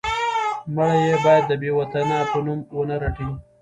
مړی 0.75 0.99
یې 1.09 1.17
باید 1.25 1.43
د 1.47 1.53
بې 1.61 1.71
وطنه 1.79 2.15
په 2.31 2.37
نوم 2.45 2.59
ونه 2.77 2.95
رټي. 3.03 3.29